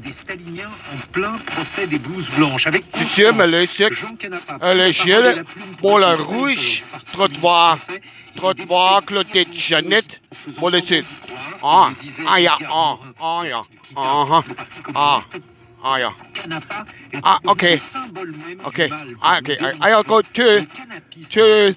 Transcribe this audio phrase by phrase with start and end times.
[0.00, 2.66] des staliniens en plein procès des blouses blanches.
[2.66, 3.32] Avec Monsieur
[4.62, 5.42] euh,
[5.78, 6.82] pour la rouge,
[7.12, 7.78] trottoir,
[8.36, 10.20] trottoir, cloté de Jeannette,
[10.60, 11.04] le.
[11.62, 11.90] Ah,
[12.26, 12.36] ah,
[12.68, 13.62] ah, ah,
[13.96, 14.42] ah,
[14.94, 15.20] ah,
[15.84, 16.12] ah.
[17.22, 17.64] Ah, ok.
[18.64, 18.90] Ok.
[19.20, 19.50] Ah, ok.
[19.80, 20.66] I'll go to,
[21.30, 21.74] to,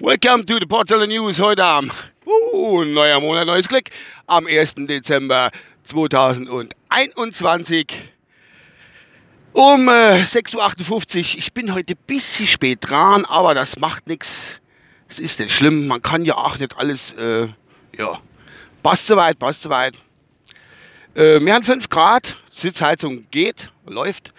[0.00, 1.92] Welcome to the Portland News, Hoydam.
[2.26, 3.88] Uh, neuer Monat, neues Glück,
[4.26, 4.74] am 1.
[4.78, 5.50] Dezember
[5.84, 7.86] 2021.
[9.52, 11.00] Um äh, 6.58 Uhr.
[11.38, 14.52] Ich bin heute ein bisschen spät dran, aber das macht nichts.
[15.08, 15.86] Es ist nicht schlimm.
[15.86, 17.12] Man kann ja auch nicht alles.
[17.12, 17.48] Äh,
[17.96, 18.20] ja.
[18.82, 19.94] Passt soweit, passt soweit.
[21.14, 22.36] Äh, wir haben 5 Grad.
[22.52, 24.34] Sitzheizung geht, läuft.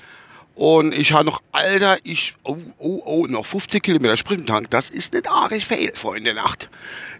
[0.58, 2.34] Und ich habe noch, Alter, ich.
[2.44, 4.72] Oh, oh, oh, noch 50 Kilometer Sprintank.
[4.72, 6.72] Das ist nicht arg viel, Freunde, Nacht.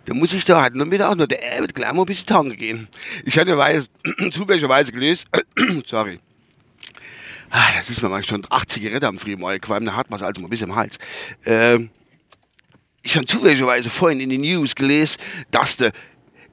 [0.06, 2.26] Da muss ich da halt nur wieder auch noch der wird gleich mal ein bisschen
[2.26, 2.88] tanken gehen.
[3.26, 3.92] Ich hatte weiß,
[4.32, 5.30] zufälligerweise gelesen.
[5.86, 6.20] sorry.
[7.52, 10.24] Ah, das ist mir mal schon acht Zigaretten am Frühmorgen qualm, da hat man es
[10.24, 10.98] also mal ein bisschen im Hals.
[11.46, 11.92] Ähm,
[13.04, 15.92] ich habe zufälligerweise vorhin in den News gelesen, dass der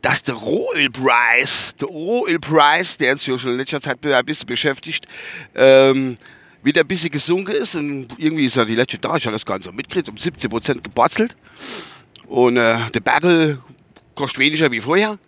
[0.02, 5.08] dass der Rohölpreis, der Rohölpreis, der uns ja schon in letzter Zeit ein bisschen beschäftigt,
[5.54, 6.16] ähm,
[6.64, 7.76] wieder ein bisschen gesunken ist.
[7.76, 11.36] Und irgendwie ist ja die letzte Tage, ich habe das Ganze mitgekriegt, um 17% gebatzelt.
[12.26, 13.58] Und äh, der Battle
[14.14, 15.18] kostet weniger wie vorher.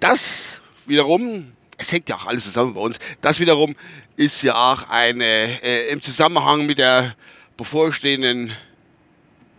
[0.00, 3.76] Das wiederum, es hängt ja auch alles zusammen bei uns, das wiederum
[4.16, 7.14] ist ja auch eine, äh, im Zusammenhang mit der
[7.56, 8.52] bevorstehenden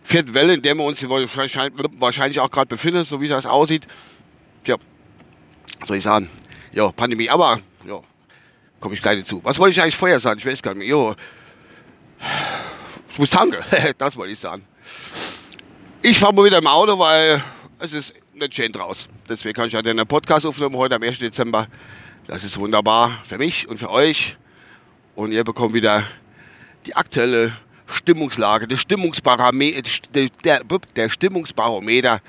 [0.04, 3.86] vierten Welle, in der wir uns wahrscheinlich, auch gerade befinden, so wie das aussieht.
[4.64, 4.76] Tja,
[5.84, 6.30] soll ich sagen?
[6.72, 8.00] Ja, Pandemie, aber ja,
[8.80, 9.40] komme ich gleich dazu.
[9.44, 10.38] Was wollte ich eigentlich vorher sagen?
[10.38, 10.88] Ich weiß gar nicht mehr.
[10.88, 11.14] Jo,
[13.10, 13.62] ich muss tanken,
[13.98, 14.64] das wollte ich sagen.
[16.02, 17.42] Ich fahre mal wieder im Auto, weil
[17.78, 19.08] es ist nicht schön draus.
[19.28, 21.18] Deswegen kann ich ja den Podcast aufnehmen heute am 1.
[21.18, 21.66] Dezember.
[22.26, 24.36] Das ist wunderbar für mich und für euch.
[25.14, 26.04] Und ihr bekommt wieder
[26.86, 27.52] die aktuelle
[27.86, 30.60] Stimmungslage, der Stimmungsbarometer, der, der,
[30.94, 32.20] der Stimmungsbarometer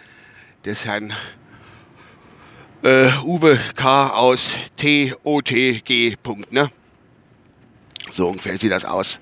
[0.65, 1.13] des Herrn
[2.83, 4.09] äh, Uwe K.
[4.09, 6.17] aus TOTG.
[6.51, 6.71] Ne?
[8.11, 9.19] So ungefähr sieht das aus.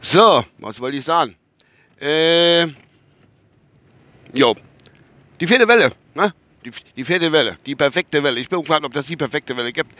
[0.00, 1.34] So, was wollte ich sagen?
[2.00, 2.66] Äh,
[4.32, 4.54] jo,
[5.40, 6.32] die vierte Welle, ne?
[6.64, 8.38] Die, die vierte Welle, die perfekte Welle.
[8.38, 9.92] Ich bin gespannt, ob das die perfekte Welle gibt.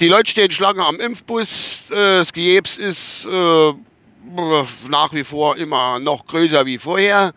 [0.00, 1.90] Die Leute stehen Schlange am Impfbus.
[1.90, 3.72] Äh, das Gejebs ist äh,
[4.88, 7.32] nach wie vor immer noch größer wie vorher.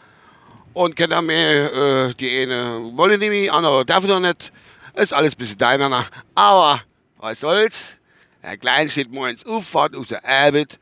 [0.74, 1.74] Und keiner mehr,
[2.10, 4.52] äh, die eine wollen nicht mehr, andere darf noch nicht.
[4.96, 6.06] Ist alles ein bisschen deiner.
[6.36, 6.82] Aber
[7.18, 7.98] was soll's?
[8.44, 10.80] Der Kleine steht morgens auf, fährt aus der Arbeit,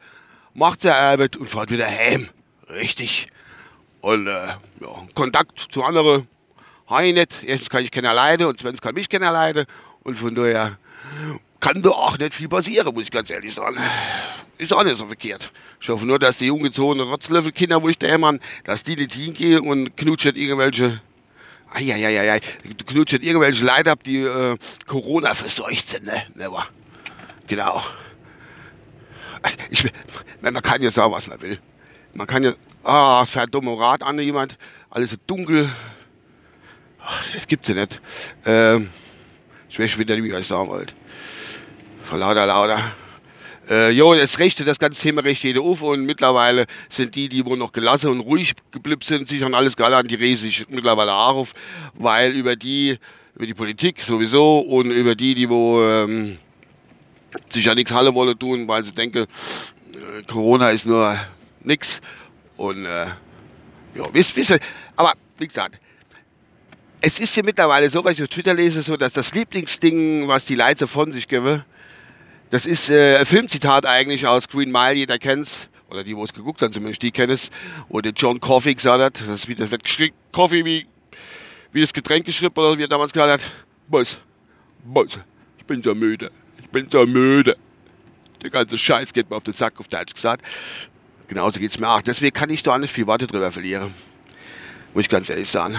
[0.54, 2.30] macht seine Arbeit und fährt wieder heim.
[2.70, 3.28] Richtig.
[4.02, 6.28] Und äh, ja, Kontakt zu anderen
[6.88, 7.44] habe ich nicht.
[7.44, 9.66] Erstens kann ich keiner leiden und zweitens kann mich keiner leiden.
[10.04, 10.78] Und von daher
[11.60, 13.78] kann da auch nicht viel passieren, muss ich ganz ehrlich sagen.
[14.60, 15.54] Ist auch nicht so verkehrt.
[15.80, 19.62] Ich hoffe nur, dass die ungezogenen Rotzlöffelkinder, wo ich da immer, dass die nicht hingehen
[19.62, 21.00] und knutschen irgendwelche,
[21.72, 22.42] eieieiei,
[22.86, 26.24] knutschen irgendwelche Leute ab, die äh, Corona verseucht sind, ne?
[26.36, 26.68] Never.
[27.48, 27.82] Genau.
[29.70, 29.90] Ich,
[30.42, 31.58] man kann ja sagen, was man will.
[32.14, 32.52] Man kann ja,
[32.84, 34.58] ah, fährt dummer Rad an jemand,
[34.90, 35.70] alles so dunkel.
[37.34, 38.02] Das gibt's ja nicht.
[38.46, 38.90] Ähm,
[39.70, 40.94] ich weiß wieder wie ich sagen wollte.
[42.04, 42.84] Von lauter, lauter.
[43.70, 47.46] Äh, jo, es richtet das ganze Thema recht jeder auf und mittlerweile sind die, die
[47.46, 51.14] wohl noch gelassen und ruhig geblieben sind, sich an alles gehalten, die regen sich mittlerweile
[51.14, 51.54] auch auf,
[51.94, 52.98] weil über die,
[53.36, 56.40] über die Politik sowieso und über die, die wo ähm,
[57.50, 59.28] sich ja nichts Halle wollen tun, weil sie denken,
[59.94, 61.16] äh, Corona ist nur
[61.64, 62.02] nix
[62.58, 63.06] und äh,
[63.94, 64.60] ja, wisst, wisst
[64.96, 65.80] aber wie gesagt,
[67.02, 70.46] es ist ja mittlerweile so, was ich auf Twitter lese, so, dass das Lieblingsding, was
[70.46, 71.64] die Leute von sich geben,
[72.50, 75.70] das ist äh, ein Filmzitat eigentlich aus Green Mile, jeder kennt's.
[75.90, 77.50] Oder die, wo es geguckt haben, zumindest die kennen es.
[77.90, 80.88] Wo der John Coffey gesagt hat, das, ist wie, das wird geschrieben, Coffee wie,
[81.72, 83.52] wie das Getränk geschrieben, oder wie er damals gesagt hat,
[83.88, 84.20] Boss,
[84.84, 85.20] Boss,
[85.58, 87.58] ich bin so müde, ich bin so müde.
[88.42, 90.46] Der ganze Scheiß geht mir auf den Sack, auf Deutsch gesagt.
[91.28, 92.02] Genauso geht's mir auch.
[92.02, 93.94] Deswegen kann ich da nicht viel Worte drüber verlieren.
[94.94, 95.78] Muss ich ganz ehrlich sagen.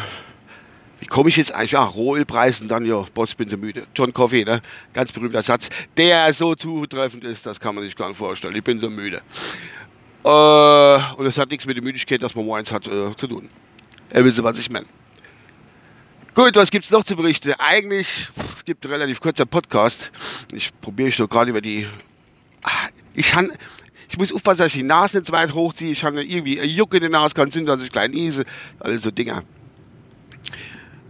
[1.00, 1.72] Wie komme ich jetzt eigentlich?
[1.72, 3.86] Ja, Rohölpreis und dann, ja, Boss, bin so müde.
[3.94, 4.60] John Coffey, ne?
[4.92, 8.54] Ganz berühmter Satz, der so zutreffend ist, das kann man sich gar nicht vorstellen.
[8.54, 9.22] Ich bin so müde.
[10.22, 10.28] Äh,
[11.16, 13.48] und es hat nichts mit der Müdigkeit, dass man morgens hat, äh, zu tun.
[14.14, 14.86] Ihr wisst, was ich meine.
[16.34, 17.54] Gut, was gibt's noch zu berichten?
[17.58, 20.12] Eigentlich, es gibt einen relativ kurzer Podcast.
[20.52, 21.88] Ich probiere ich doch gerade über die.
[22.62, 23.50] Ah, Ich kann.
[24.08, 25.92] Ich muss aufpassen, dass ich die Nase nicht zu weit hochziehe.
[25.92, 28.44] Ich habe irgendwie einen Juck in der Nase, kann sein, dass ich klein niese.
[28.80, 29.44] Alles so Dinger.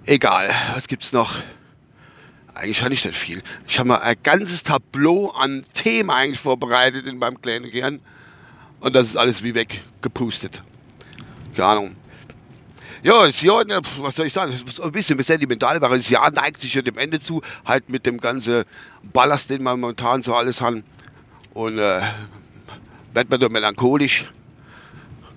[0.07, 1.37] Egal, was gibt's noch?
[2.55, 3.43] Eigentlich habe ich nicht viel.
[3.69, 8.01] Ich habe mal ein ganzes Tableau an Themen eigentlich vorbereitet in meinem kleinen Gehirn.
[8.81, 10.63] Und das ist alles wie weggepustet.
[11.55, 11.97] Keine Ahnung.
[13.03, 14.53] Ja, das Jahr, ne, was soll ich sagen,
[14.83, 18.21] ein bisschen sentimental, weil das Jahr neigt sich ja dem Ende zu, halt mit dem
[18.21, 18.65] ganzen
[19.03, 20.83] Ballast, den wir momentan so alles haben.
[21.55, 22.03] Und äh,
[23.13, 24.31] wird man doch melancholisch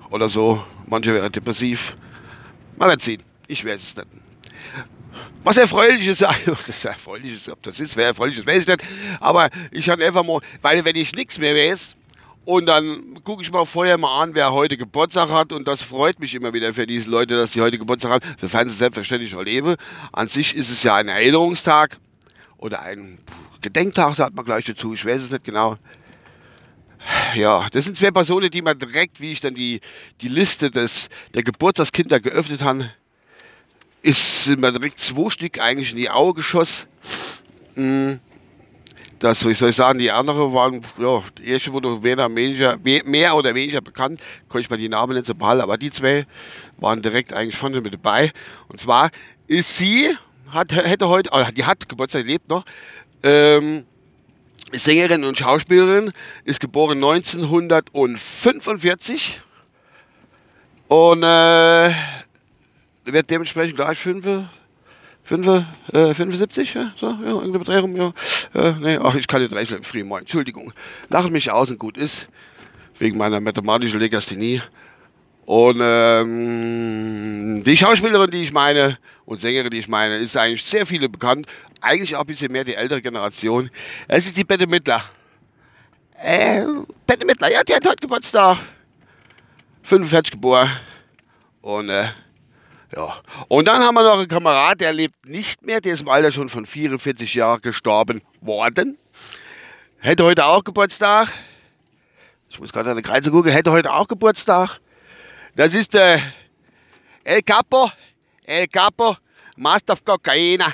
[0.09, 0.63] oder so.
[0.87, 1.95] Manche wären depressiv.
[2.77, 3.23] Man wird sehen.
[3.47, 4.22] Ich weiß es nicht.
[5.43, 8.83] Was erfreuliches, was ist erfreuliches, ob das ist, wer erfreuliches, weiß ich nicht.
[9.19, 11.95] Aber ich hatte einfach mal, weil wenn ich nichts mehr weiß,
[12.45, 15.53] und dann gucke ich mal vorher mal an, wer heute Geburtstag hat.
[15.53, 18.67] Und das freut mich immer wieder für diese Leute, dass sie heute Geburtstag haben, sofern
[18.67, 19.75] sie selbstverständlich noch leben.
[20.11, 21.97] An sich ist es ja ein Erinnerungstag
[22.57, 23.19] oder ein
[23.61, 24.93] Gedenktag, sagt man gleich dazu.
[24.93, 25.77] Ich weiß es nicht genau.
[27.35, 29.81] Ja, das sind zwei Personen, die man direkt, wie ich dann die,
[30.21, 32.91] die Liste des, der Geburtstagskinder geöffnet habe,
[34.03, 36.85] ist mir direkt zwei Stück eigentlich in die Augen geschossen.
[37.75, 38.19] Mhm
[39.23, 43.55] das, wie soll ich sagen, die anderen waren, ja, die erste wurde weniger, mehr oder
[43.55, 44.19] weniger bekannt,
[44.49, 46.25] konnte ich mal die Namen nicht so behalten, aber die zwei
[46.77, 48.33] waren direkt eigentlich vorne mit dabei.
[48.67, 49.11] Und zwar
[49.47, 50.13] ist sie,
[50.49, 52.65] hat, hätte heute, oh, die hat Geburtstag, lebt noch,
[53.23, 53.85] ähm,
[54.73, 56.11] Sängerin und Schauspielerin,
[56.43, 59.39] ist geboren 1945
[60.89, 61.91] und äh,
[63.05, 64.25] wird dementsprechend gleich fünf,
[65.23, 68.13] 5, äh, 75, ja, so, ja, irgendeine rum, ja.
[68.53, 70.73] Äh, nee, ach, ich kann nicht rechnen, Friedemann, Entschuldigung.
[71.09, 72.27] Lachen mich aus und gut ist,
[72.99, 74.61] wegen meiner mathematischen Legasthenie.
[75.45, 80.85] Und ähm, die Schauspielerin, die ich meine, und Sängerin, die ich meine, ist eigentlich sehr
[80.85, 81.47] viele bekannt.
[81.81, 83.69] Eigentlich auch ein bisschen mehr die ältere Generation.
[84.07, 85.03] Es ist die Bette Mittler.
[86.21, 86.63] Äh,
[87.05, 88.57] Bette Mittler, ja, die hat heute Geburtstag.
[89.83, 90.69] 45 geboren.
[91.61, 92.07] Und äh,
[92.95, 93.15] ja.
[93.47, 96.31] Und dann haben wir noch einen Kamerad, der lebt nicht mehr, der ist im Alter
[96.31, 98.97] schon von 44 Jahren gestorben worden.
[99.99, 101.29] Hätte heute auch Geburtstag.
[102.49, 104.79] Ich muss gerade an der Kreise gucken, hätte heute auch Geburtstag.
[105.55, 106.21] Das ist der
[107.23, 107.91] El Capo,
[108.45, 109.17] El Capo,
[109.55, 110.73] Master of Cocaina.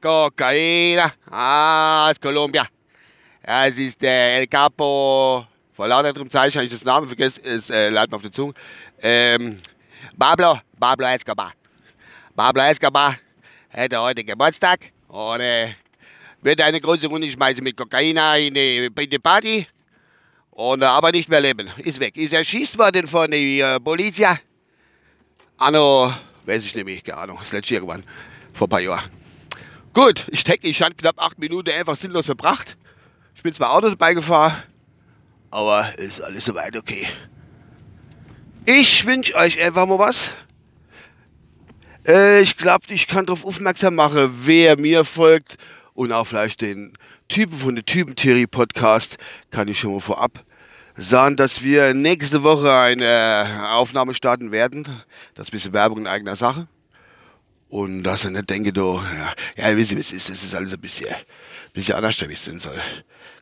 [0.00, 2.66] Cocaina, ah, aus Kolumbia.
[3.46, 7.44] Ja, es ist der El Capo, vor lauter drum Zeichen habe ich das Namen vergessen,
[7.44, 8.54] es äh, leidet mir auf der Zunge.
[9.02, 9.58] Ähm,
[10.18, 11.52] Pablo, Pablo Escobar.
[12.40, 13.18] Pablo Escobar
[13.68, 15.74] hätte heute Geburtstag und äh,
[16.40, 19.66] wird eine große Runde schmeißen mit Kokain in die, in die Party
[20.52, 21.70] und äh, aber nicht mehr leben.
[21.76, 22.16] Ist weg.
[22.16, 24.40] Ist erschießt worden von der äh, Polizei.
[25.58, 26.14] Anno,
[26.46, 28.04] weiß ich nämlich, keine Ahnung, das letzte irgendwann,
[28.54, 29.10] vor ein paar Jahren.
[29.92, 32.78] Gut, ich denke, ich habe knapp acht Minuten einfach sinnlos verbracht.
[33.34, 34.62] Ich bin zwar Auto dabei gefahren,
[35.50, 37.06] aber ist alles soweit okay.
[38.64, 40.30] Ich wünsche euch einfach mal was.
[42.10, 45.56] Äh, ich glaube, ich kann darauf aufmerksam machen, wer mir folgt
[45.94, 46.92] und auch vielleicht den
[47.28, 49.16] Typen von der Typentheorie Podcast
[49.52, 50.44] kann ich schon mal vorab
[50.96, 54.82] sagen, dass wir nächste Woche eine Aufnahme starten werden.
[55.34, 56.66] Das ist ein bisschen Werbung in eigener Sache.
[57.68, 59.32] Und dass ich nicht denke, du, ja,
[59.70, 61.14] ja, wisst ihr, es ist, es ist alles ein bisschen,
[61.72, 62.80] bisschen anders, wie es sein soll.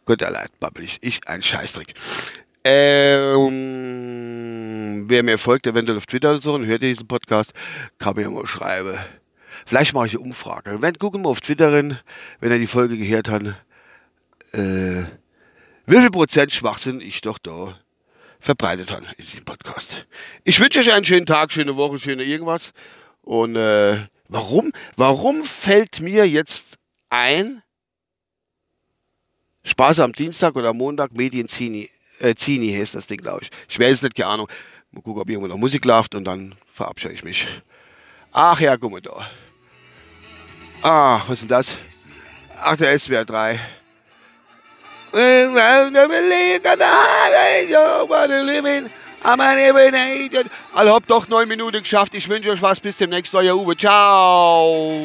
[0.04, 1.94] Gott erleid, babbel ich, ich ein Scheißdreck.
[2.64, 4.37] Ähm,
[5.08, 7.52] wer mir folgt, eventuell auf Twitter oder so und hört diesen Podcast,
[7.98, 8.98] kann mir mal schreiben.
[9.66, 10.80] Vielleicht mache ich eine Umfrage.
[10.80, 11.98] Wenn, gucken wir auf Twitter rein,
[12.40, 13.42] wenn er die Folge gehört hat,
[14.52, 15.04] äh,
[15.86, 17.78] wie viel Prozent Schwachsinn ich doch da
[18.40, 20.06] verbreitet habe in diesem Podcast.
[20.44, 22.72] Ich wünsche euch einen schönen Tag, schöne Woche, schöne irgendwas.
[23.22, 26.76] Und äh, warum, warum fällt mir jetzt
[27.10, 27.62] ein,
[29.64, 33.50] Spaß am Dienstag oder Montag Medienzini äh, Zini heißt das Ding, glaube ich.
[33.68, 34.48] Ich weiß es nicht, keine Ahnung.
[34.90, 37.46] Mal gucken, ob irgendwo noch Musik läuft und dann verabschiede ich mich.
[38.32, 39.28] Ach ja, guck mal da.
[40.82, 41.76] Ah, was ist denn das?
[42.60, 43.58] Ach, der SWR 3.
[50.74, 52.14] Also hab doch neun Minuten geschafft.
[52.14, 52.78] Ich wünsche euch was.
[52.78, 53.76] Bis demnächst, euer Uwe.
[53.76, 55.00] Ciao.